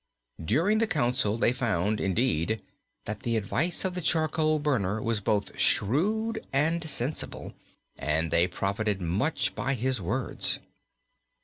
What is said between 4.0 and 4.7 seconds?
charcoal